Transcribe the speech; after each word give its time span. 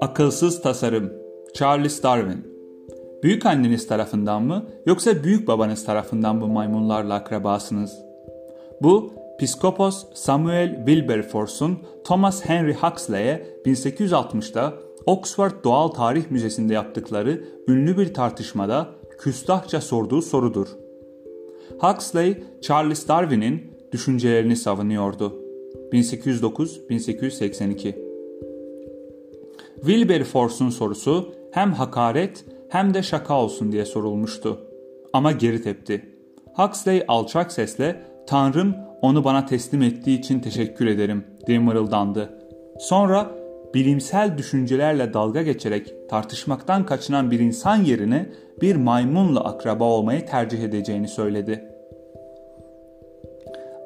Akılsız 0.00 0.62
tasarım 0.62 1.12
Charles 1.54 2.02
Darwin 2.02 2.46
Büyük 3.22 3.46
anneniz 3.46 3.86
tarafından 3.86 4.42
mı 4.42 4.66
yoksa 4.86 5.24
büyük 5.24 5.48
babanız 5.48 5.84
tarafından 5.84 6.36
mı 6.36 6.46
maymunlarla 6.46 7.14
akrabasınız? 7.14 7.92
Bu 8.82 9.12
Piskopos 9.38 10.06
Samuel 10.14 10.76
Wilberforce'un 10.86 11.78
Thomas 12.04 12.44
Henry 12.44 12.74
Huxley'e 12.74 13.46
1860'da 13.66 14.74
Oxford 15.06 15.64
Doğal 15.64 15.88
Tarih 15.88 16.30
Müzesi'nde 16.30 16.74
yaptıkları 16.74 17.44
ünlü 17.68 17.98
bir 17.98 18.14
tartışmada 18.14 18.88
küstahça 19.18 19.80
sorduğu 19.80 20.22
sorudur. 20.22 20.68
Huxley, 21.78 22.44
Charles 22.60 23.08
Darwin'in 23.08 23.62
düşüncelerini 23.92 24.56
savunuyordu. 24.56 25.42
1809-1882 25.92 28.09
Wilberforce'un 29.80 30.70
sorusu 30.70 31.34
hem 31.52 31.72
hakaret 31.72 32.44
hem 32.68 32.94
de 32.94 33.02
şaka 33.02 33.34
olsun 33.34 33.72
diye 33.72 33.84
sorulmuştu. 33.84 34.60
Ama 35.12 35.32
geri 35.32 35.62
tepti. 35.62 36.14
Huxley 36.54 37.04
alçak 37.08 37.52
sesle 37.52 38.02
Tanrım 38.26 38.74
onu 39.02 39.24
bana 39.24 39.46
teslim 39.46 39.82
ettiği 39.82 40.18
için 40.18 40.40
teşekkür 40.40 40.86
ederim 40.86 41.24
diye 41.46 41.58
mırıldandı. 41.58 42.38
Sonra 42.78 43.30
bilimsel 43.74 44.38
düşüncelerle 44.38 45.14
dalga 45.14 45.42
geçerek 45.42 45.94
tartışmaktan 46.10 46.86
kaçınan 46.86 47.30
bir 47.30 47.40
insan 47.40 47.76
yerine 47.76 48.28
bir 48.60 48.76
maymunla 48.76 49.44
akraba 49.44 49.84
olmayı 49.84 50.26
tercih 50.26 50.62
edeceğini 50.62 51.08
söyledi. 51.08 51.64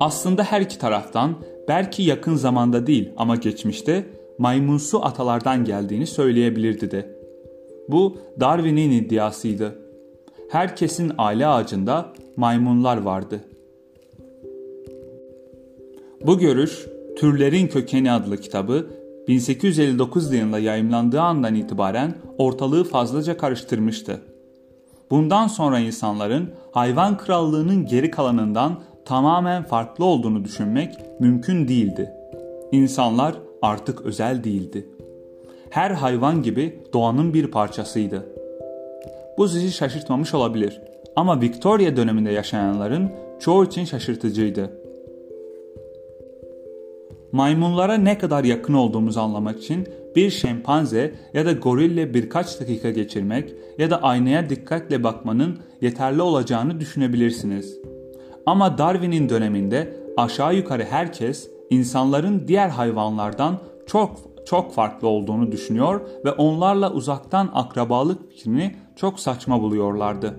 Aslında 0.01 0.43
her 0.43 0.61
iki 0.61 0.79
taraftan 0.79 1.35
belki 1.69 2.03
yakın 2.03 2.35
zamanda 2.35 2.87
değil 2.87 3.13
ama 3.17 3.37
geçmişte 3.37 4.07
maymunsu 4.39 5.05
atalardan 5.05 5.65
geldiğini 5.65 6.07
söyleyebilirdi 6.07 6.91
de. 6.91 7.19
Bu 7.89 8.17
Darwin'in 8.41 8.91
iddiasıydı. 8.91 9.79
Herkesin 10.51 11.13
aile 11.19 11.47
ağacında 11.47 12.13
maymunlar 12.37 12.97
vardı. 12.97 13.41
Bu 16.27 16.39
görüş 16.39 16.87
Türlerin 17.17 17.67
Kökeni 17.67 18.13
adlı 18.13 18.37
kitabı 18.37 18.87
1859 19.29 20.33
yılında 20.33 20.59
yayımlandığı 20.59 21.21
andan 21.21 21.55
itibaren 21.55 22.15
ortalığı 22.39 22.85
fazlaca 22.85 23.37
karıştırmıştı. 23.37 24.21
Bundan 25.11 25.47
sonra 25.47 25.79
insanların 25.79 26.51
hayvan 26.73 27.17
krallığının 27.17 27.87
geri 27.87 28.11
kalanından 28.11 28.81
tamamen 29.05 29.63
farklı 29.63 30.05
olduğunu 30.05 30.45
düşünmek 30.45 30.95
mümkün 31.21 31.69
değildi. 31.69 32.11
İnsanlar 32.73 33.35
artık 33.65 34.01
özel 34.01 34.45
değildi. 34.45 34.89
Her 35.71 35.91
hayvan 35.91 36.43
gibi 36.43 36.83
doğanın 36.93 37.35
bir 37.35 37.47
parçasıydı. 37.47 38.27
Bu 39.39 39.49
sizi 39.49 39.73
şaşırtmamış 39.73 40.35
olabilir 40.35 40.81
ama 41.17 41.41
Victoria 41.41 41.97
döneminde 41.97 42.31
yaşayanların 42.31 43.11
çoğu 43.41 43.65
için 43.65 43.85
şaşırtıcıydı. 43.85 44.71
Maymunlara 47.33 47.95
ne 47.95 48.19
kadar 48.19 48.45
yakın 48.45 48.75
olduğumuzu 48.75 49.21
anlamak 49.21 49.59
için 49.59 49.89
bir 50.17 50.31
şempanze 50.31 51.15
ya 51.35 51.47
da 51.47 51.53
gorille 51.53 52.15
birkaç 52.15 52.61
dakika 52.61 52.91
geçirmek 52.91 53.55
ya 53.79 53.91
da 53.91 54.03
aynaya 54.03 54.51
dikkatle 54.51 55.05
bakmanın 55.05 55.59
yeterli 55.81 56.23
olacağını 56.23 56.81
düşünebilirsiniz. 56.81 57.79
Ama 58.47 58.79
Darwin'in 58.79 59.29
döneminde 59.29 59.97
aşağı 60.17 60.55
yukarı 60.55 60.85
herkes 60.85 61.54
insanların 61.71 62.49
diğer 62.49 62.69
hayvanlardan 62.69 63.59
çok 63.87 64.35
çok 64.47 64.75
farklı 64.75 65.09
olduğunu 65.09 65.53
düşünüyor 65.53 66.01
ve 66.25 66.33
onlarla 66.33 66.93
uzaktan 66.93 67.51
akrabalık 67.55 68.31
fikrini 68.31 68.77
çok 68.97 69.21
saçma 69.21 69.63
buluyorlardı. 69.63 70.35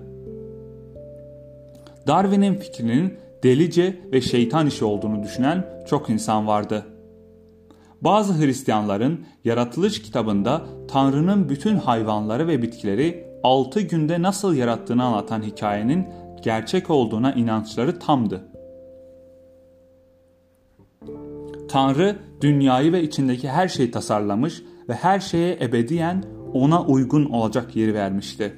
Darwin'in 2.06 2.54
fikrinin 2.54 3.14
delice 3.42 4.00
ve 4.12 4.20
şeytan 4.20 4.66
işi 4.66 4.84
olduğunu 4.84 5.22
düşünen 5.22 5.84
çok 5.88 6.10
insan 6.10 6.46
vardı. 6.46 6.86
Bazı 8.00 8.44
Hristiyanların 8.44 9.26
yaratılış 9.44 10.02
kitabında 10.02 10.62
Tanrı'nın 10.88 11.48
bütün 11.48 11.76
hayvanları 11.76 12.48
ve 12.48 12.62
bitkileri 12.62 13.26
6 13.42 13.80
günde 13.80 14.22
nasıl 14.22 14.54
yarattığını 14.54 15.04
anlatan 15.04 15.42
hikayenin 15.42 16.06
gerçek 16.42 16.90
olduğuna 16.90 17.32
inançları 17.32 17.98
tamdı. 17.98 18.48
Tanrı 21.68 22.16
dünyayı 22.40 22.92
ve 22.92 23.02
içindeki 23.02 23.48
her 23.48 23.68
şeyi 23.68 23.90
tasarlamış 23.90 24.62
ve 24.88 24.94
her 24.94 25.20
şeye 25.20 25.58
ebediyen 25.60 26.24
ona 26.52 26.84
uygun 26.84 27.24
olacak 27.24 27.76
yeri 27.76 27.94
vermişti. 27.94 28.52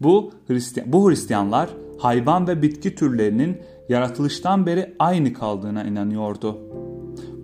Bu, 0.00 0.30
Hristiyan, 0.46 0.92
bu 0.92 1.10
Hristiyanlar 1.10 1.70
hayvan 1.98 2.48
ve 2.48 2.62
bitki 2.62 2.94
türlerinin 2.94 3.56
yaratılıştan 3.88 4.66
beri 4.66 4.94
aynı 4.98 5.32
kaldığına 5.32 5.84
inanıyordu. 5.84 6.58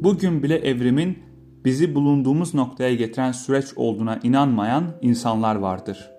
Bugün 0.00 0.42
bile 0.42 0.56
evrimin 0.56 1.18
bizi 1.64 1.94
bulunduğumuz 1.94 2.54
noktaya 2.54 2.94
getiren 2.94 3.32
süreç 3.32 3.66
olduğuna 3.76 4.20
inanmayan 4.22 4.84
insanlar 5.02 5.56
vardır. 5.56 6.10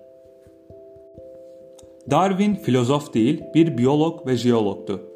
Darwin 2.10 2.54
filozof 2.54 3.14
değil, 3.14 3.42
bir 3.54 3.78
biyolog 3.78 4.26
ve 4.26 4.36
jeologtu. 4.36 5.09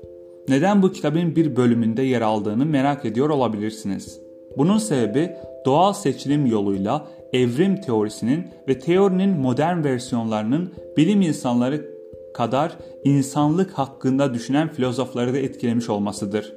Neden 0.48 0.82
bu 0.82 0.92
kitabın 0.92 1.36
bir 1.36 1.56
bölümünde 1.56 2.02
yer 2.02 2.22
aldığını 2.22 2.66
merak 2.66 3.04
ediyor 3.04 3.28
olabilirsiniz. 3.28 4.20
Bunun 4.56 4.78
sebebi 4.78 5.36
doğal 5.66 5.92
seçilim 5.92 6.46
yoluyla 6.46 7.08
evrim 7.32 7.80
teorisinin 7.80 8.44
ve 8.68 8.78
teorinin 8.78 9.30
modern 9.30 9.84
versiyonlarının 9.84 10.72
bilim 10.96 11.22
insanları 11.22 11.94
kadar 12.34 12.78
insanlık 13.04 13.70
hakkında 13.70 14.34
düşünen 14.34 14.68
filozofları 14.68 15.34
da 15.34 15.38
etkilemiş 15.38 15.88
olmasıdır. 15.90 16.54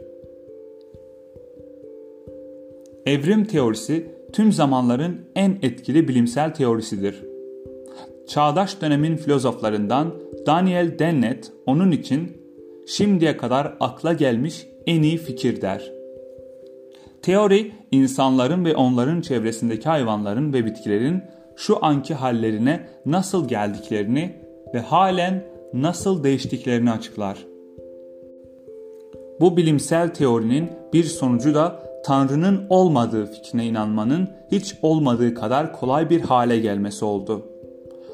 Evrim 3.06 3.46
teorisi 3.46 4.12
tüm 4.34 4.52
zamanların 4.52 5.22
en 5.36 5.58
etkili 5.62 6.08
bilimsel 6.08 6.54
teorisidir. 6.54 7.24
Çağdaş 8.28 8.82
dönemin 8.82 9.16
filozoflarından 9.18 10.14
Daniel 10.46 11.00
Dennett 11.00 11.52
onun 11.66 11.92
için 11.92 12.37
şimdiye 12.88 13.38
kadar 13.38 13.74
akla 13.80 14.14
gelmiş 14.14 14.68
en 14.86 15.04
iyi 15.04 15.18
fikir 15.18 15.62
der. 15.62 15.92
Teori 17.22 17.72
insanların 17.92 18.66
ve 18.66 18.76
onların 18.76 19.22
çevresindeki 19.22 19.90
hayvanların 19.90 20.54
ve 20.54 20.66
bitkilerin 20.66 21.22
şu 21.56 21.86
anki 21.86 22.14
hallerine 22.14 22.88
nasıl 23.06 23.48
geldiklerini 23.48 24.36
ve 24.74 24.80
halen 24.80 25.44
nasıl 25.74 26.24
değiştiklerini 26.24 26.92
açıklar. 26.92 27.46
Bu 29.40 29.58
bilimsel 29.58 30.14
teorinin 30.14 30.70
bir 30.94 31.04
sonucu 31.04 31.54
da 31.54 31.84
Tanrı'nın 32.06 32.66
olmadığı 32.70 33.26
fikrine 33.26 33.66
inanmanın 33.66 34.30
hiç 34.52 34.76
olmadığı 34.82 35.34
kadar 35.34 35.74
kolay 35.74 36.10
bir 36.10 36.22
hale 36.22 36.60
gelmesi 36.60 37.06
oldu. 37.06 37.46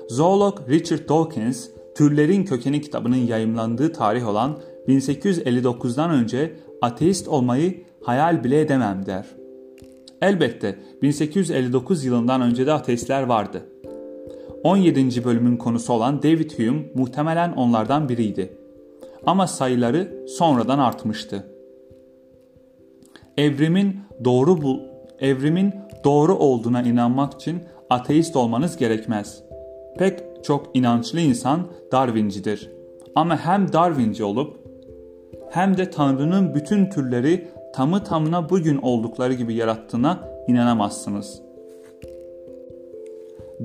Zoolog 0.09 0.69
Richard 0.69 1.09
Dawkins 1.09 1.69
Türlerin 1.95 2.43
Kökeni 2.45 2.81
kitabının 2.81 3.15
yayımlandığı 3.15 3.93
tarih 3.93 4.27
olan 4.27 4.59
1859'dan 4.87 6.09
önce 6.11 6.53
ateist 6.81 7.27
olmayı 7.27 7.83
hayal 8.03 8.43
bile 8.43 8.61
edemem 8.61 9.05
der. 9.05 9.25
Elbette 10.21 10.79
1859 11.01 12.05
yılından 12.05 12.41
önce 12.41 12.65
de 12.65 12.73
ateistler 12.73 13.23
vardı. 13.23 13.65
17. 14.63 15.23
bölümün 15.23 15.57
konusu 15.57 15.93
olan 15.93 16.23
David 16.23 16.51
Hume 16.51 16.83
muhtemelen 16.95 17.51
onlardan 17.51 18.09
biriydi. 18.09 18.57
Ama 19.25 19.47
sayıları 19.47 20.27
sonradan 20.27 20.79
artmıştı. 20.79 21.47
Evrimin 23.37 23.99
doğru 24.25 24.61
bu 24.61 24.79
evrimin 25.19 25.73
doğru 26.03 26.35
olduğuna 26.35 26.81
inanmak 26.81 27.33
için 27.33 27.63
ateist 27.89 28.35
olmanız 28.35 28.77
gerekmez. 28.77 29.43
Pek 29.97 30.19
çok 30.43 30.69
inançlı 30.73 31.19
insan 31.19 31.67
Darwincidir. 31.91 32.71
Ama 33.15 33.37
hem 33.37 33.73
Darwinci 33.73 34.23
olup 34.23 34.57
hem 35.51 35.77
de 35.77 35.89
Tanrı'nın 35.89 36.55
bütün 36.55 36.89
türleri 36.89 37.47
tamı 37.73 38.03
tamına 38.03 38.49
bugün 38.49 38.77
oldukları 38.77 39.33
gibi 39.33 39.53
yarattığına 39.53 40.29
inanamazsınız. 40.47 41.41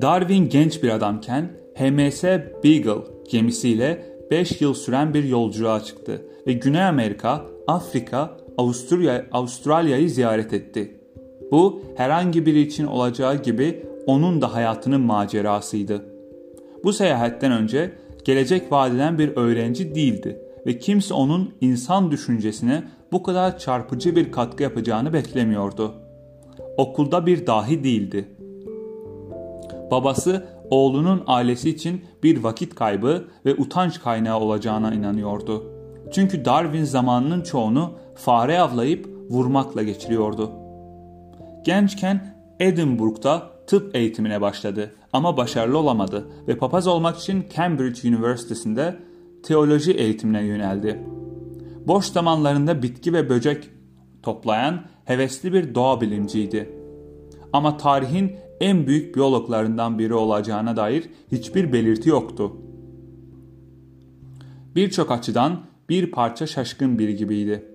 Darwin 0.01 0.49
genç 0.49 0.83
bir 0.83 0.89
adamken 0.89 1.49
HMS 1.75 2.23
Beagle 2.63 3.03
gemisiyle 3.29 4.05
5 4.31 4.61
yıl 4.61 4.73
süren 4.73 5.13
bir 5.13 5.23
yolculuğa 5.23 5.83
çıktı 5.83 6.21
ve 6.47 6.53
Güney 6.53 6.83
Amerika, 6.83 7.41
Afrika, 7.67 8.37
Avusturya, 8.57 9.25
Avustralya'yı 9.31 10.09
ziyaret 10.09 10.53
etti. 10.53 10.99
Bu 11.51 11.81
herhangi 11.95 12.45
biri 12.45 12.61
için 12.61 12.85
olacağı 12.85 13.43
gibi 13.43 13.85
onun 14.05 14.41
da 14.41 14.53
hayatının 14.53 15.01
macerasıydı. 15.01 16.08
Bu 16.83 16.93
seyahatten 16.93 17.51
önce 17.51 17.91
gelecek 18.25 18.71
vadeden 18.71 19.17
bir 19.17 19.37
öğrenci 19.37 19.95
değildi 19.95 20.41
ve 20.65 20.79
kimse 20.79 21.13
onun 21.13 21.53
insan 21.61 22.11
düşüncesine 22.11 22.83
bu 23.11 23.23
kadar 23.23 23.57
çarpıcı 23.57 24.15
bir 24.15 24.31
katkı 24.31 24.63
yapacağını 24.63 25.13
beklemiyordu. 25.13 25.93
okulda 26.77 27.25
bir 27.25 27.47
dahi 27.47 27.83
değildi. 27.83 28.27
Babası 29.91 30.47
oğlunun 30.69 31.23
ailesi 31.27 31.69
için 31.69 32.01
bir 32.23 32.43
vakit 32.43 32.75
kaybı 32.75 33.27
ve 33.45 33.55
utanç 33.55 34.01
kaynağı 34.01 34.39
olacağına 34.39 34.93
inanıyordu. 34.93 35.71
Çünkü 36.11 36.45
Darwin 36.45 36.83
zamanının 36.83 37.41
çoğunu 37.41 37.91
fare 38.15 38.59
avlayıp 38.59 39.07
vurmakla 39.29 39.83
geçiriyordu. 39.83 40.51
Gençken 41.63 42.35
Edinburgh'da 42.59 43.49
tıp 43.67 43.95
eğitimine 43.95 44.41
başladı 44.41 44.91
ama 45.13 45.37
başarılı 45.37 45.77
olamadı 45.77 46.29
ve 46.47 46.57
papaz 46.57 46.87
olmak 46.87 47.17
için 47.17 47.45
Cambridge 47.55 48.09
Üniversitesi'nde 48.09 48.99
teoloji 49.43 49.91
eğitimine 49.91 50.43
yöneldi. 50.43 50.99
Boş 51.87 52.05
zamanlarında 52.05 52.83
bitki 52.83 53.13
ve 53.13 53.29
böcek 53.29 53.69
toplayan 54.23 54.81
hevesli 55.05 55.53
bir 55.53 55.75
doğa 55.75 56.01
bilimciydi. 56.01 56.69
Ama 57.53 57.77
tarihin 57.77 58.35
en 58.59 58.87
büyük 58.87 59.15
biyologlarından 59.15 59.99
biri 59.99 60.13
olacağına 60.13 60.77
dair 60.77 61.09
hiçbir 61.31 61.73
belirti 61.73 62.09
yoktu. 62.09 62.51
Birçok 64.75 65.11
açıdan 65.11 65.59
bir 65.89 66.11
parça 66.11 66.47
şaşkın 66.47 66.99
biri 66.99 67.15
gibiydi. 67.15 67.65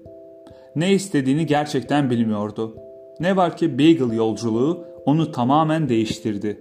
Ne 0.76 0.92
istediğini 0.92 1.46
gerçekten 1.46 2.10
bilmiyordu. 2.10 2.76
Ne 3.20 3.36
var 3.36 3.56
ki 3.56 3.78
Beagle 3.78 4.14
yolculuğu 4.14 4.84
onu 5.06 5.32
tamamen 5.32 5.88
değiştirdi. 5.88 6.60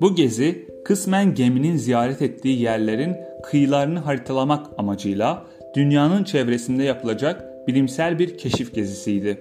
Bu 0.00 0.14
gezi 0.14 0.68
kısmen 0.84 1.34
geminin 1.34 1.76
ziyaret 1.76 2.22
ettiği 2.22 2.60
yerlerin 2.60 3.16
kıyılarını 3.42 3.98
haritalamak 3.98 4.66
amacıyla 4.78 5.46
dünyanın 5.76 6.24
çevresinde 6.24 6.82
yapılacak 6.82 7.68
bilimsel 7.68 8.18
bir 8.18 8.38
keşif 8.38 8.74
gezisiydi. 8.74 9.38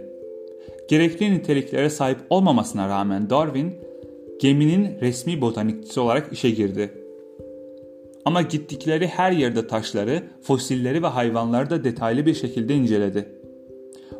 Gerekli 0.90 1.34
niteliklere 1.34 1.90
sahip 1.90 2.18
olmamasına 2.30 2.90
rağmen 2.90 3.30
Darwin 3.30 3.76
geminin 4.40 5.00
resmi 5.02 5.42
botanikçisi 5.42 6.00
olarak 6.00 6.34
işe 6.34 6.50
girdi. 6.50 6.92
Ama 8.26 8.42
gittikleri 8.42 9.08
her 9.08 9.32
yerde 9.32 9.68
taşları, 9.68 10.24
fosilleri 10.42 11.04
ve 11.04 11.08
hayvanları 11.08 11.70
da 11.70 11.84
detaylı 11.84 12.26
bir 12.26 12.34
şekilde 12.34 12.74
inceledi. 12.74 13.30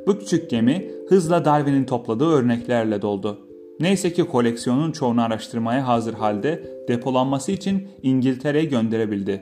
Bu 0.08 0.20
küçük 0.20 0.50
gemi 0.50 0.92
hızla 1.10 1.46
Darwin'in 1.46 1.86
topladığı 1.86 2.30
örneklerle 2.30 3.02
doldu. 3.02 3.45
Neyse 3.80 4.14
ki 4.14 4.24
koleksiyonun 4.24 4.92
çoğunu 4.92 5.22
araştırmaya 5.22 5.88
hazır 5.88 6.14
halde 6.14 6.64
depolanması 6.88 7.52
için 7.52 7.88
İngiltere'ye 8.04 8.66
gönderebildi. 8.66 9.42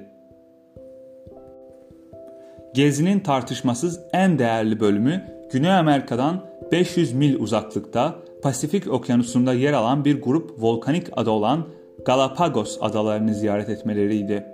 Gezinin 2.74 3.20
tartışmasız 3.20 4.00
en 4.14 4.40
değerli 4.40 4.80
bölümü 4.80 5.24
Güney 5.52 5.72
Amerika'dan 5.72 6.46
500 6.72 7.14
mil 7.14 7.40
uzaklıkta 7.40 8.16
Pasifik 8.44 8.92
Okyanusu'nda 8.92 9.54
yer 9.54 9.74
alan 9.74 10.06
bir 10.06 10.22
grup 10.22 10.64
volkanik 10.64 11.08
ada 11.16 11.32
olan 11.32 11.68
Galapagos 12.06 12.78
adalarını 12.82 13.34
ziyaret 13.34 13.70
etmeleriydi. 13.70 14.46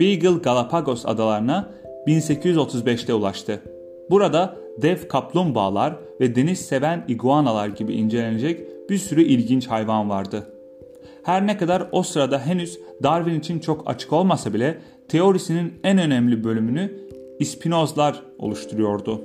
Beagle 0.00 0.38
Galapagos 0.42 1.06
adalarına 1.06 1.70
1835'te 2.06 3.14
ulaştı. 3.14 3.60
Burada 4.10 4.56
dev 4.82 5.08
kaplumbağalar 5.08 5.96
ve 6.20 6.34
deniz 6.36 6.60
seven 6.60 7.04
iguanalar 7.08 7.68
gibi 7.68 7.94
incelenecek 7.94 8.60
bir 8.90 8.98
sürü 8.98 9.22
ilginç 9.22 9.66
hayvan 9.66 10.10
vardı. 10.10 10.46
Her 11.22 11.46
ne 11.46 11.56
kadar 11.56 11.88
o 11.92 12.02
sırada 12.02 12.38
henüz 12.38 12.80
Darwin 13.02 13.40
için 13.40 13.58
çok 13.58 13.90
açık 13.90 14.12
olmasa 14.12 14.54
bile 14.54 14.78
teorisinin 15.08 15.80
en 15.84 15.98
önemli 15.98 16.44
bölümünü 16.44 16.92
ispinozlar 17.38 18.22
oluşturuyordu. 18.38 19.22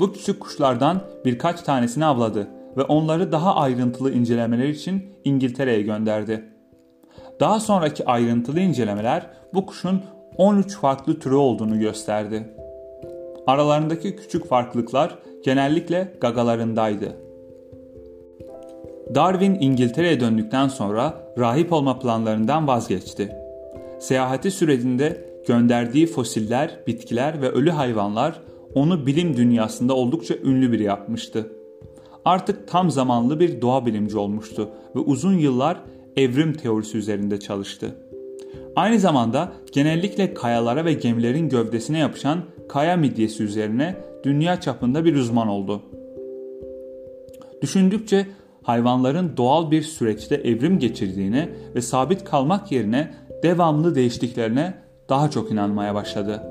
Bu 0.00 0.12
küçük 0.12 0.40
kuşlardan 0.40 1.00
birkaç 1.24 1.62
tanesini 1.62 2.04
avladı 2.04 2.48
ve 2.76 2.82
onları 2.82 3.32
daha 3.32 3.54
ayrıntılı 3.54 4.12
incelemeler 4.12 4.68
için 4.68 5.02
İngiltere'ye 5.24 5.82
gönderdi. 5.82 6.44
Daha 7.40 7.60
sonraki 7.60 8.04
ayrıntılı 8.04 8.60
incelemeler 8.60 9.30
bu 9.54 9.66
kuşun 9.66 10.02
13 10.36 10.76
farklı 10.76 11.18
türü 11.18 11.34
olduğunu 11.34 11.78
gösterdi. 11.78 12.54
Aralarındaki 13.46 14.16
küçük 14.16 14.46
farklılıklar 14.48 15.18
genellikle 15.44 16.12
gagalarındaydı. 16.20 17.25
Darwin 19.14 19.56
İngiltere'ye 19.60 20.20
döndükten 20.20 20.68
sonra 20.68 21.32
rahip 21.38 21.72
olma 21.72 21.98
planlarından 21.98 22.66
vazgeçti. 22.66 23.32
Seyahati 23.98 24.50
sürecinde 24.50 25.24
gönderdiği 25.46 26.06
fosiller, 26.06 26.80
bitkiler 26.86 27.42
ve 27.42 27.50
ölü 27.50 27.70
hayvanlar 27.70 28.40
onu 28.74 29.06
bilim 29.06 29.36
dünyasında 29.36 29.94
oldukça 29.94 30.34
ünlü 30.34 30.72
biri 30.72 30.82
yapmıştı. 30.82 31.52
Artık 32.24 32.68
tam 32.68 32.90
zamanlı 32.90 33.40
bir 33.40 33.60
doğa 33.60 33.86
bilimci 33.86 34.18
olmuştu 34.18 34.68
ve 34.96 34.98
uzun 34.98 35.38
yıllar 35.38 35.80
evrim 36.16 36.52
teorisi 36.52 36.98
üzerinde 36.98 37.40
çalıştı. 37.40 37.94
Aynı 38.76 38.98
zamanda 38.98 39.52
genellikle 39.72 40.34
kayalara 40.34 40.84
ve 40.84 40.92
gemilerin 40.92 41.48
gövdesine 41.48 41.98
yapışan 41.98 42.38
kaya 42.68 42.96
midyesi 42.96 43.42
üzerine 43.42 43.96
dünya 44.24 44.60
çapında 44.60 45.04
bir 45.04 45.16
uzman 45.16 45.48
oldu. 45.48 45.82
Düşündükçe 47.62 48.26
hayvanların 48.66 49.36
doğal 49.36 49.70
bir 49.70 49.82
süreçte 49.82 50.34
evrim 50.34 50.78
geçirdiğine 50.78 51.48
ve 51.74 51.82
sabit 51.82 52.24
kalmak 52.24 52.72
yerine 52.72 53.14
devamlı 53.42 53.94
değiştiklerine 53.94 54.74
daha 55.08 55.30
çok 55.30 55.52
inanmaya 55.52 55.94
başladı. 55.94 56.42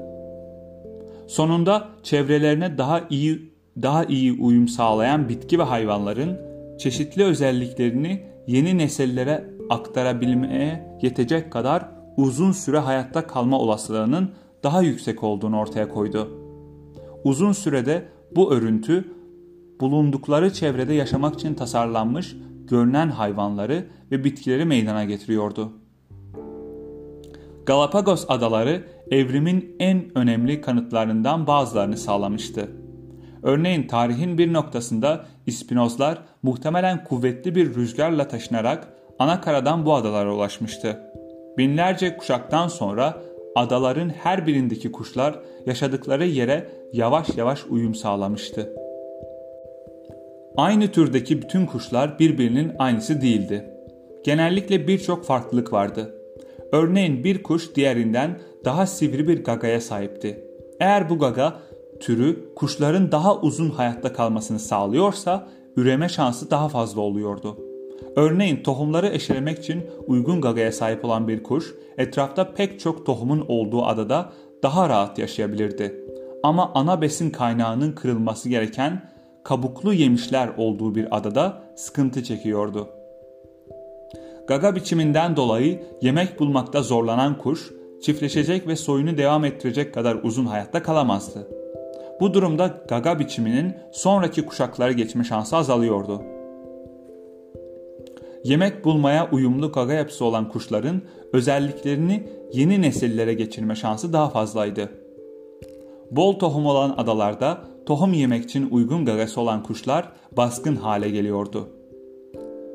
Sonunda 1.28 1.88
çevrelerine 2.04 2.78
daha 2.78 3.02
iyi 3.10 3.54
daha 3.82 4.06
iyi 4.06 4.34
uyum 4.34 4.68
sağlayan 4.68 5.30
bitki 5.30 5.60
ve 5.60 5.64
hayvanların 5.64 6.40
çeşitli 6.78 7.24
özelliklerini 7.24 8.24
yeni 8.48 8.78
nesillere 8.78 9.44
aktarabilmeye 9.70 10.98
yetecek 11.02 11.52
kadar 11.52 11.86
uzun 12.18 12.52
süre 12.52 12.80
hayatta 12.80 13.28
kalma 13.28 13.60
olasılığının 13.60 14.32
daha 14.64 14.82
yüksek 14.82 15.24
olduğunu 15.24 15.60
ortaya 15.60 15.90
koydu. 15.90 16.30
Uzun 17.24 17.52
sürede 17.52 18.06
bu 18.36 18.54
örüntü 18.54 19.15
bulundukları 19.80 20.54
çevrede 20.54 20.94
yaşamak 20.94 21.34
için 21.34 21.54
tasarlanmış 21.54 22.36
görünen 22.68 23.10
hayvanları 23.10 23.86
ve 24.12 24.24
bitkileri 24.24 24.66
meydana 24.66 25.04
getiriyordu. 25.04 25.72
Galapagos 27.66 28.26
adaları 28.28 28.84
evrimin 29.12 29.76
en 29.80 30.18
önemli 30.18 30.62
kanıtlarından 30.62 31.48
bazılarını 31.48 31.98
sağlamıştı. 31.98 32.70
Örneğin 33.44 33.88
tarihin 33.88 34.38
bir 34.38 34.54
noktasında 34.54 35.26
ispinozlar 35.46 36.22
muhtemelen 36.44 37.04
kuvvetli 37.04 37.56
bir 37.56 37.76
rüzgarla 37.76 38.28
taşınarak 38.28 38.94
ana 39.20 39.42
karadan 39.42 39.86
bu 39.86 39.96
adalara 39.96 40.34
ulaşmıştı. 40.34 41.02
Binlerce 41.58 42.18
kuşaktan 42.18 42.68
sonra 42.68 43.22
adaların 43.56 44.10
her 44.10 44.48
birindeki 44.48 44.92
kuşlar 44.92 45.40
yaşadıkları 45.66 46.26
yere 46.26 46.72
yavaş 46.94 47.38
yavaş 47.38 47.66
uyum 47.70 47.96
sağlamıştı. 47.96 48.85
Aynı 50.58 50.92
türdeki 50.92 51.42
bütün 51.42 51.66
kuşlar 51.66 52.20
birbirinin 52.20 52.72
aynısı 52.80 53.22
değildi. 53.22 53.66
Genellikle 54.24 54.88
birçok 54.88 55.26
farklılık 55.26 55.74
vardı. 55.74 56.16
Örneğin 56.72 57.24
bir 57.24 57.44
kuş 57.44 57.76
diğerinden 57.76 58.40
daha 58.66 58.86
sivri 58.86 59.28
bir 59.28 59.44
gagaya 59.44 59.82
sahipti. 59.82 60.44
Eğer 60.80 61.10
bu 61.10 61.20
gaga 61.20 61.60
türü 62.00 62.54
kuşların 62.56 63.12
daha 63.12 63.42
uzun 63.42 63.70
hayatta 63.70 64.14
kalmasını 64.14 64.60
sağlıyorsa 64.60 65.48
üreme 65.76 66.10
şansı 66.10 66.52
daha 66.52 66.70
fazla 66.70 67.02
oluyordu. 67.02 67.58
Örneğin 68.16 68.64
tohumları 68.64 69.08
eşelemek 69.08 69.60
için 69.60 69.84
uygun 70.08 70.42
gagaya 70.42 70.72
sahip 70.72 71.06
olan 71.06 71.28
bir 71.28 71.44
kuş 71.44 71.76
etrafta 71.98 72.54
pek 72.54 72.80
çok 72.80 73.06
tohumun 73.06 73.46
olduğu 73.48 73.86
adada 73.86 74.34
daha 74.64 74.90
rahat 74.90 75.20
yaşayabilirdi. 75.20 76.06
Ama 76.44 76.72
ana 76.74 77.02
besin 77.02 77.30
kaynağının 77.30 77.92
kırılması 77.92 78.50
gereken 78.50 79.15
kabuklu 79.46 79.94
yemişler 79.94 80.50
olduğu 80.58 80.96
bir 80.96 81.18
adada 81.18 81.62
sıkıntı 81.76 82.24
çekiyordu. 82.24 82.90
Gaga 84.48 84.76
biçiminden 84.76 85.36
dolayı 85.36 85.84
yemek 86.02 86.40
bulmakta 86.40 86.82
zorlanan 86.82 87.38
kuş 87.38 87.72
çiftleşecek 88.02 88.68
ve 88.68 88.76
soyunu 88.76 89.18
devam 89.18 89.46
ettirecek 89.46 89.94
kadar 89.94 90.16
uzun 90.24 90.46
hayatta 90.46 90.84
kalamazdı. 90.84 91.48
Bu 92.22 92.34
durumda 92.34 92.84
gaga 92.90 93.20
biçiminin 93.20 93.74
sonraki 93.92 94.46
kuşaklara 94.46 94.92
geçme 94.92 95.24
şansı 95.24 95.58
azalıyordu. 95.58 96.22
Yemek 98.44 98.86
bulmaya 98.86 99.30
uyumlu 99.32 99.72
gaga 99.72 99.94
yapısı 99.94 100.26
olan 100.26 100.50
kuşların 100.50 101.02
özelliklerini 101.34 102.28
yeni 102.54 102.82
nesillere 102.82 103.34
geçirme 103.34 103.76
şansı 103.76 104.14
daha 104.14 104.30
fazlaydı. 104.30 104.90
Bol 106.12 106.40
tohum 106.40 106.66
olan 106.66 106.94
adalarda 106.98 107.75
tohum 107.86 108.14
yemek 108.14 108.44
için 108.44 108.70
uygun 108.72 109.06
gagası 109.06 109.42
olan 109.42 109.64
kuşlar 109.64 110.12
baskın 110.32 110.76
hale 110.76 111.10
geliyordu. 111.10 111.70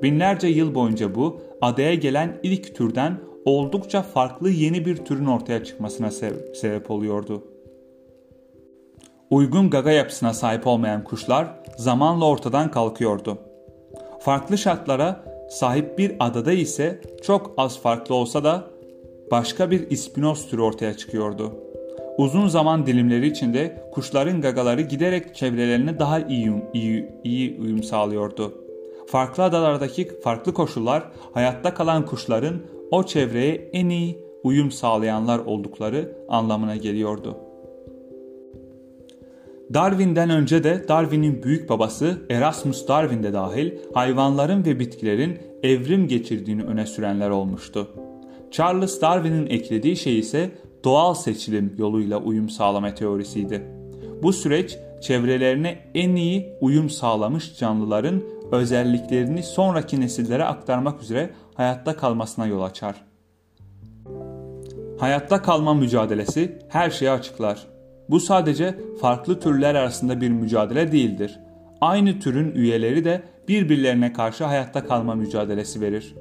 Binlerce 0.03 0.49
yıl 0.49 0.75
boyunca 0.75 1.15
bu 1.15 1.41
adaya 1.61 1.95
gelen 1.95 2.41
ilk 2.43 2.75
türden 2.75 3.21
oldukça 3.45 4.03
farklı 4.03 4.51
yeni 4.51 4.87
bir 4.87 4.97
türün 4.97 5.27
ortaya 5.27 5.65
çıkmasına 5.65 6.11
sebep 6.55 6.91
oluyordu. 6.91 7.45
Uygun 9.31 9.71
gaga 9.71 9.91
yapısına 9.91 10.35
sahip 10.35 10.67
olmayan 10.67 11.05
kuşlar 11.05 11.63
zamanla 11.77 12.25
ortadan 12.25 12.71
kalkıyordu. 12.71 13.39
Farklı 14.21 14.59
şartlara 14.59 15.25
sahip 15.51 15.99
bir 15.99 16.17
adada 16.21 16.53
ise 16.53 17.01
çok 17.23 17.55
az 17.57 17.81
farklı 17.81 18.15
olsa 18.15 18.45
da 18.45 18.65
başka 19.31 19.71
bir 19.71 19.91
ispinoz 19.91 20.47
türü 20.47 20.61
ortaya 20.61 20.97
çıkıyordu. 20.97 21.70
Uzun 22.21 22.49
zaman 22.49 22.87
dilimleri 22.87 23.27
içinde 23.27 23.83
kuşların 23.93 24.41
gagaları 24.41 24.81
giderek 24.81 25.35
çevrelerine 25.35 25.99
daha 25.99 26.21
iyi, 26.21 26.53
iyi, 26.75 27.09
iyi 27.25 27.61
uyum 27.61 27.83
sağlıyordu. 27.83 28.55
Farklı 29.07 29.43
adalardaki 29.43 30.21
farklı 30.21 30.55
koşullar 30.55 31.03
hayatta 31.33 31.75
kalan 31.75 32.07
kuşların 32.07 32.55
o 32.91 33.03
çevreye 33.03 33.71
en 33.73 33.89
iyi 33.89 34.19
uyum 34.45 34.71
sağlayanlar 34.71 35.39
oldukları 35.39 36.17
anlamına 36.29 36.77
geliyordu. 36.77 37.37
Darwin'den 39.75 40.31
önce 40.31 40.65
de 40.65 40.89
Darwin'in 40.89 41.43
büyük 41.43 41.69
babası 41.69 42.19
Erasmus 42.31 42.89
Darwin 42.89 43.23
de 43.23 43.33
dahil 43.33 43.73
hayvanların 43.95 44.65
ve 44.65 44.79
bitkilerin 44.79 45.39
evrim 45.63 46.09
geçirdiğini 46.09 46.63
öne 46.63 46.87
sürenler 46.87 47.31
olmuştu. 47.31 47.89
Charles 48.51 49.01
Darwin'in 49.01 49.47
eklediği 49.47 49.97
şey 49.97 50.19
ise 50.19 50.51
doğal 50.85 51.15
seçilim 51.15 51.75
yoluyla 51.79 52.19
uyum 52.19 52.51
sağlama 52.51 52.95
teorisiydi. 52.95 53.63
Bu 54.23 54.33
süreç 54.33 54.79
çevrelerine 55.01 55.79
en 55.95 56.17
iyi 56.17 56.53
uyum 56.61 56.91
sağlamış 56.91 57.59
canlıların 57.59 58.23
özelliklerini 58.53 59.43
sonraki 59.43 60.01
nesillere 60.01 60.45
aktarmak 60.45 61.03
üzere 61.03 61.31
hayatta 61.55 61.97
kalmasına 61.97 62.47
yol 62.47 62.63
açar. 62.63 63.05
Hayatta 64.99 65.43
kalma 65.43 65.75
mücadelesi 65.75 66.59
her 66.69 66.91
şeyi 66.91 67.11
açıklar. 67.11 67.67
Bu 68.09 68.21
sadece 68.21 68.79
farklı 69.01 69.41
türler 69.41 69.75
arasında 69.75 70.21
bir 70.21 70.29
mücadele 70.29 70.93
değildir. 70.93 71.41
Aynı 71.81 72.21
türün 72.21 72.55
üyeleri 72.55 73.05
de 73.05 73.23
birbirlerine 73.49 74.13
karşı 74.13 74.45
hayatta 74.45 74.87
kalma 74.87 75.15
mücadelesi 75.15 75.81
verir. 75.81 76.15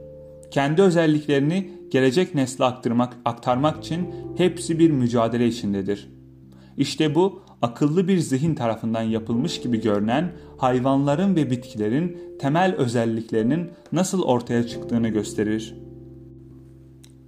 Kendi 0.51 0.82
özelliklerini 0.82 1.72
gelecek 1.91 2.36
nesle 2.36 2.65
aktarmak, 2.65 3.18
aktarmak 3.25 3.86
için 3.86 4.15
hepsi 4.38 4.79
bir 4.79 4.91
mücadele 4.91 5.48
içindedir. 5.48 6.10
İşte 6.77 7.15
bu 7.15 7.41
akıllı 7.62 8.08
bir 8.08 8.18
zihin 8.18 8.56
tarafından 8.56 9.01
yapılmış 9.01 9.62
gibi 9.62 9.82
görünen 9.82 10.32
hayvanların 10.58 11.36
ve 11.36 11.51
bitkilerin 11.51 12.18
temel 12.39 12.75
özelliklerinin 12.75 13.70
nasıl 13.91 14.22
ortaya 14.22 14.68
çıktığını 14.68 15.08
gösterir. 15.08 15.75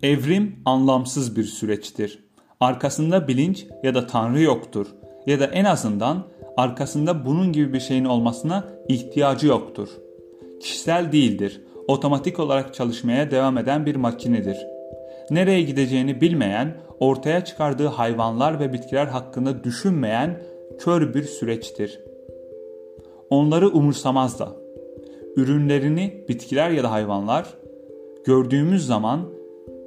Evrim 0.03 0.55
anlamsız 0.65 1.35
bir 1.35 1.43
süreçtir. 1.43 2.19
Arkasında 2.59 3.27
bilinç 3.27 3.65
ya 3.83 3.95
da 3.95 4.07
tanrı 4.07 4.41
yoktur 4.41 4.87
ya 5.27 5.39
da 5.39 5.45
en 5.45 5.65
azından 5.65 6.27
arkasında 6.57 7.25
bunun 7.25 7.53
gibi 7.53 7.73
bir 7.73 7.79
şeyin 7.79 8.05
olmasına 8.05 8.67
ihtiyacı 8.89 9.47
yoktur. 9.47 9.89
Kişisel 10.61 11.11
değildir, 11.11 11.61
otomatik 11.91 12.39
olarak 12.39 12.73
çalışmaya 12.73 13.31
devam 13.31 13.57
eden 13.57 13.85
bir 13.85 13.95
makinedir. 13.95 14.57
Nereye 15.29 15.61
gideceğini 15.61 16.21
bilmeyen, 16.21 16.77
ortaya 16.99 17.45
çıkardığı 17.45 17.87
hayvanlar 17.87 18.59
ve 18.59 18.73
bitkiler 18.73 19.05
hakkında 19.05 19.63
düşünmeyen 19.63 20.41
kör 20.79 21.13
bir 21.13 21.23
süreçtir. 21.23 21.99
Onları 23.29 23.69
umursamaz 23.69 24.39
da. 24.39 24.55
Ürünlerini 25.35 26.25
bitkiler 26.29 26.69
ya 26.69 26.83
da 26.83 26.91
hayvanlar 26.91 27.45
gördüğümüz 28.25 28.85
zaman 28.85 29.29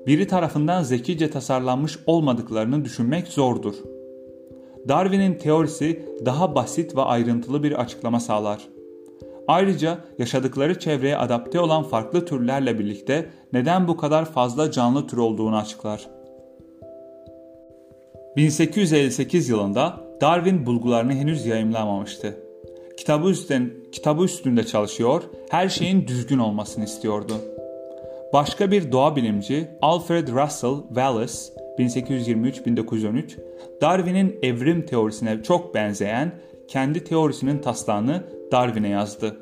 biri 0.07 0.27
tarafından 0.27 0.83
zekice 0.83 1.31
tasarlanmış 1.31 1.99
olmadıklarını 2.07 2.85
düşünmek 2.85 3.29
zordur. 3.29 3.75
Darwin'in 4.89 5.35
teorisi 5.35 6.03
daha 6.25 6.55
basit 6.55 6.97
ve 6.97 7.03
ayrıntılı 7.03 7.63
bir 7.63 7.81
açıklama 7.81 8.21
sağlar. 8.21 8.69
Ayrıca 9.49 9.99
yaşadıkları 10.19 10.79
çevreye 10.79 11.17
adapte 11.17 11.61
olan 11.61 11.83
farklı 11.83 12.27
türlerle 12.27 12.79
birlikte 12.79 13.31
neden 13.53 13.89
bu 13.89 13.97
kadar 13.97 14.25
fazla 14.25 14.71
canlı 14.71 15.07
tür 15.07 15.17
olduğunu 15.17 15.57
açıklar. 15.57 16.09
1858 18.37 19.49
yılında 19.49 20.01
Darwin 20.21 20.67
bulgularını 20.67 21.13
henüz 21.13 21.47
yayımlamamıştı. 21.47 22.37
Kitabı, 22.97 23.31
üstten, 23.31 23.71
kitabı 23.93 24.25
üstünde 24.25 24.67
çalışıyor, 24.67 25.23
her 25.51 25.69
şeyin 25.69 26.07
düzgün 26.07 26.39
olmasını 26.39 26.85
istiyordu. 26.85 27.33
Başka 28.33 28.71
bir 28.71 28.93
doğa 28.93 29.17
bilimci 29.17 29.69
Alfred 29.83 30.29
Russel 30.29 30.75
Wallace 30.89 31.35
1823-1913 31.79 33.25
Darwin'in 33.81 34.39
evrim 34.43 34.87
teorisine 34.87 35.43
çok 35.43 35.75
benzeyen 35.75 36.33
kendi 36.69 37.05
teorisinin 37.05 37.59
taslağını 37.59 38.23
Darwin'e 38.53 38.89
yazdı. 38.89 39.37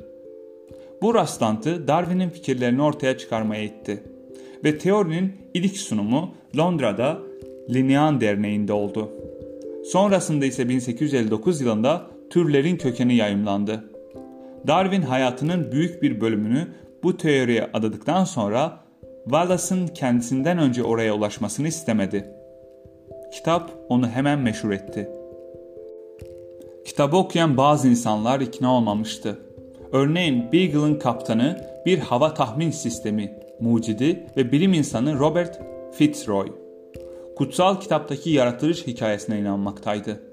Bu 1.01 1.15
rastlantı 1.15 1.87
Darwin'in 1.87 2.29
fikirlerini 2.29 2.81
ortaya 2.81 3.17
çıkarmaya 3.17 3.63
itti 3.63 4.03
ve 4.63 4.77
teorinin 4.77 5.33
ilk 5.53 5.77
sunumu 5.77 6.31
Londra'da 6.57 7.19
Linnean 7.69 8.21
Derneği'nde 8.21 8.73
oldu. 8.73 9.11
Sonrasında 9.85 10.45
ise 10.45 10.69
1859 10.69 11.61
yılında 11.61 12.01
türlerin 12.29 12.77
kökeni 12.77 13.15
yayımlandı. 13.15 13.89
Darwin 14.67 15.01
hayatının 15.01 15.71
büyük 15.71 16.03
bir 16.03 16.21
bölümünü 16.21 16.67
bu 17.03 17.17
teoriye 17.17 17.69
adadıktan 17.73 18.23
sonra 18.23 18.79
Wallace'ın 19.23 19.87
kendisinden 19.87 20.57
önce 20.57 20.83
oraya 20.83 21.15
ulaşmasını 21.15 21.67
istemedi. 21.67 22.25
Kitap 23.33 23.71
onu 23.89 24.09
hemen 24.09 24.39
meşhur 24.39 24.71
etti. 24.71 25.09
Kitabı 26.85 27.17
okuyan 27.17 27.57
bazı 27.57 27.87
insanlar 27.87 28.39
ikna 28.39 28.75
olmamıştı. 28.75 29.39
Örneğin 29.91 30.51
Beagle'ın 30.51 30.95
kaptanı 30.95 31.67
bir 31.85 31.99
hava 31.99 32.33
tahmin 32.33 32.71
sistemi 32.71 33.33
mucidi 33.59 34.27
ve 34.37 34.51
bilim 34.51 34.73
insanı 34.73 35.19
Robert 35.19 35.59
Fitzroy. 35.91 36.47
Kutsal 37.35 37.79
kitaptaki 37.79 38.29
yaratılış 38.29 38.87
hikayesine 38.87 39.39
inanmaktaydı. 39.39 40.23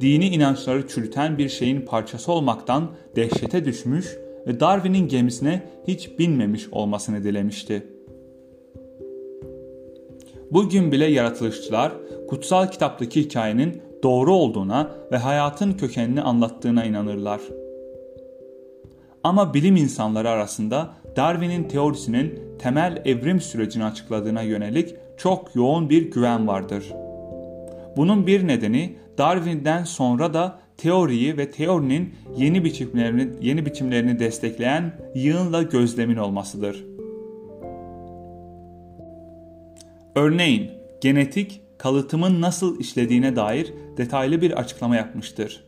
Dini 0.00 0.28
inançları 0.28 0.88
çürüten 0.88 1.38
bir 1.38 1.48
şeyin 1.48 1.80
parçası 1.80 2.32
olmaktan 2.32 2.90
dehşete 3.16 3.64
düşmüş 3.64 4.18
ve 4.46 4.60
Darwin'in 4.60 5.08
gemisine 5.08 5.62
hiç 5.88 6.18
binmemiş 6.18 6.68
olmasını 6.72 7.24
dilemişti. 7.24 7.86
Bugün 10.50 10.92
bile 10.92 11.04
yaratılışçılar 11.04 11.92
kutsal 12.28 12.70
kitaptaki 12.70 13.20
hikayenin 13.20 13.82
doğru 14.02 14.34
olduğuna 14.34 14.90
ve 15.12 15.16
hayatın 15.16 15.72
kökenini 15.72 16.22
anlattığına 16.22 16.84
inanırlar. 16.84 17.40
Ama 19.24 19.54
bilim 19.54 19.76
insanları 19.76 20.30
arasında 20.30 20.88
Darwin'in 21.16 21.64
teorisinin 21.64 22.40
temel 22.58 23.02
evrim 23.04 23.40
sürecini 23.40 23.84
açıkladığına 23.84 24.42
yönelik 24.42 24.94
çok 25.16 25.54
yoğun 25.54 25.90
bir 25.90 26.10
güven 26.10 26.48
vardır. 26.48 26.92
Bunun 27.96 28.26
bir 28.26 28.46
nedeni 28.46 28.96
Darwin'den 29.18 29.84
sonra 29.84 30.34
da 30.34 30.58
teoriyi 30.76 31.36
ve 31.36 31.50
teorinin 31.50 32.14
yeni 32.36 32.64
biçimlerini 32.64 33.28
yeni 33.40 33.66
biçimlerini 33.66 34.18
destekleyen 34.18 34.92
yığınla 35.14 35.62
gözlemin 35.62 36.16
olmasıdır. 36.16 36.84
Örneğin 40.14 40.70
genetik 41.00 41.60
kalıtımın 41.78 42.40
nasıl 42.40 42.80
işlediğine 42.80 43.36
dair 43.36 43.72
detaylı 43.96 44.40
bir 44.40 44.50
açıklama 44.50 44.96
yapmıştır. 44.96 45.64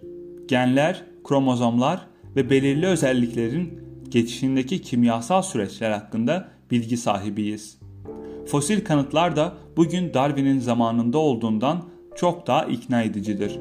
Genler, 0.49 1.05
kromozomlar 1.25 2.07
ve 2.37 2.51
belirli 2.51 2.87
özelliklerin 2.87 3.81
geçişindeki 4.09 4.83
kimyasal 4.83 5.43
süreçler 5.43 5.91
hakkında 5.91 6.49
bilgi 6.71 6.97
sahibiyiz. 6.97 7.79
Fosil 8.47 8.85
kanıtlar 8.85 9.37
da 9.37 9.53
bugün 9.77 10.15
Darwin'in 10.15 10.59
zamanında 10.59 11.19
olduğundan 11.19 11.85
çok 12.17 12.47
daha 12.47 12.65
ikna 12.65 13.03
edicidir. 13.03 13.61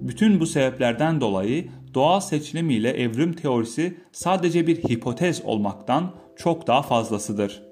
Bütün 0.00 0.40
bu 0.40 0.46
sebeplerden 0.46 1.20
dolayı 1.20 1.68
doğal 1.94 2.20
seçilim 2.20 2.70
ile 2.70 2.90
evrim 2.90 3.32
teorisi 3.32 3.94
sadece 4.12 4.66
bir 4.66 4.76
hipotez 4.76 5.42
olmaktan 5.44 6.10
çok 6.36 6.66
daha 6.66 6.82
fazlasıdır. 6.82 7.62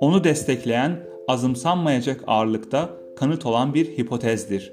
Onu 0.00 0.24
destekleyen 0.24 1.00
azımsanmayacak 1.28 2.24
ağırlıkta 2.26 2.90
kanıt 3.16 3.46
olan 3.46 3.74
bir 3.74 3.98
hipotezdir. 3.98 4.72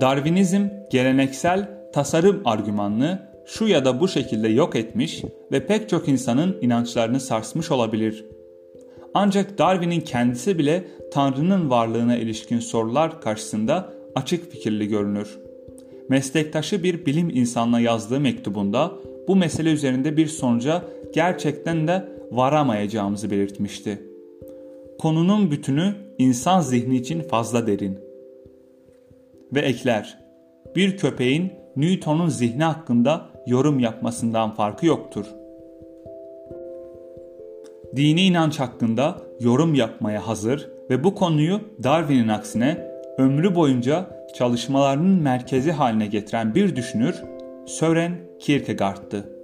Darwinizm 0.00 0.62
geleneksel 0.90 1.70
tasarım 1.92 2.42
argümanını 2.44 3.30
şu 3.46 3.66
ya 3.66 3.84
da 3.84 4.00
bu 4.00 4.08
şekilde 4.08 4.48
yok 4.48 4.76
etmiş 4.76 5.24
ve 5.52 5.66
pek 5.66 5.88
çok 5.88 6.08
insanın 6.08 6.56
inançlarını 6.60 7.20
sarsmış 7.20 7.70
olabilir. 7.70 8.24
Ancak 9.14 9.58
Darwin'in 9.58 10.00
kendisi 10.00 10.58
bile 10.58 10.84
Tanrı'nın 11.12 11.70
varlığına 11.70 12.16
ilişkin 12.16 12.58
sorular 12.58 13.20
karşısında 13.20 13.92
açık 14.14 14.52
fikirli 14.52 14.88
görünür. 14.88 15.38
Meslektaşı 16.08 16.82
bir 16.82 17.06
bilim 17.06 17.30
insanına 17.30 17.80
yazdığı 17.80 18.20
mektubunda 18.20 18.92
bu 19.28 19.36
mesele 19.36 19.72
üzerinde 19.72 20.16
bir 20.16 20.26
sonuca 20.26 20.82
gerçekten 21.14 21.88
de 21.88 22.08
varamayacağımızı 22.30 23.30
belirtmişti. 23.30 24.09
Konunun 25.00 25.50
bütünü 25.50 25.94
insan 26.18 26.60
zihni 26.60 26.96
için 26.96 27.22
fazla 27.22 27.66
derin. 27.66 27.98
ve 29.54 29.60
ekler. 29.60 30.18
Bir 30.76 30.96
köpeğin 30.96 31.52
Newton'un 31.76 32.28
zihni 32.28 32.64
hakkında 32.64 33.26
yorum 33.46 33.78
yapmasından 33.78 34.54
farkı 34.54 34.86
yoktur. 34.86 35.26
Dini 37.96 38.22
inanç 38.22 38.60
hakkında 38.60 39.16
yorum 39.40 39.74
yapmaya 39.74 40.28
hazır 40.28 40.70
ve 40.90 41.04
bu 41.04 41.14
konuyu 41.14 41.60
Darwin'in 41.82 42.28
aksine 42.28 42.90
ömrü 43.18 43.54
boyunca 43.54 44.26
çalışmalarının 44.34 45.22
merkezi 45.22 45.72
haline 45.72 46.06
getiren 46.06 46.54
bir 46.54 46.76
düşünür 46.76 47.14
Sören 47.66 48.12
Kierkegaard'tı. 48.38 49.39